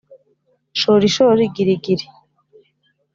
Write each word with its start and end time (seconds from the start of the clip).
shorishori 0.79 1.43
girigiri 1.55 2.05